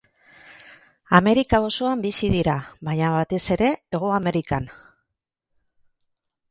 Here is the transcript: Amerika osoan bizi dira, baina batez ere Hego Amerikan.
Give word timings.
Amerika 1.17 1.59
osoan 1.67 2.01
bizi 2.07 2.31
dira, 2.37 2.57
baina 2.89 3.13
batez 3.19 3.43
ere 3.59 3.69
Hego 3.77 4.11
Amerikan. 4.21 4.71